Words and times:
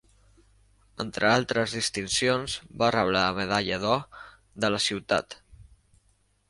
Entre 1.03 1.29
altres 1.31 1.75
distincions, 1.79 2.57
va 2.83 2.91
rebre 2.97 3.17
la 3.27 3.37
Medalla 3.41 3.81
d'Or 3.87 4.21
de 4.65 4.75
la 4.77 4.83
Ciutat. 4.89 5.39